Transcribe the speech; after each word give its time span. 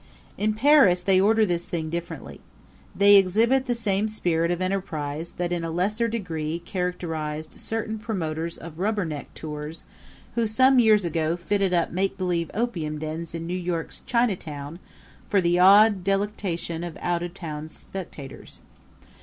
In 0.35 0.55
Paris 0.55 1.03
they 1.03 1.21
order 1.21 1.45
this 1.45 1.67
thing 1.67 1.91
differently; 1.91 2.41
they 2.95 3.17
exhibit 3.17 3.67
the 3.67 3.75
same 3.75 4.07
spirit 4.07 4.49
of 4.49 4.59
enterprise 4.59 5.33
that 5.33 5.51
in 5.51 5.63
a 5.63 5.69
lesser 5.69 6.07
degree 6.07 6.57
characterized 6.57 7.59
certain 7.59 7.99
promoters 7.99 8.57
of 8.57 8.79
rubberneck 8.79 9.31
tours 9.35 9.85
who 10.33 10.47
some 10.47 10.79
years 10.79 11.05
ago 11.05 11.37
fitted 11.37 11.71
up 11.71 11.91
make 11.91 12.17
believe 12.17 12.49
opium 12.55 12.97
dens 12.97 13.35
in 13.35 13.45
New 13.45 13.53
York's 13.53 13.99
Chinatown 14.07 14.79
for 15.29 15.39
the 15.39 15.59
awed 15.59 16.03
delectation 16.03 16.83
of 16.83 16.97
out 16.99 17.21
of 17.21 17.35
town 17.35 17.69
spectators. 17.69 18.61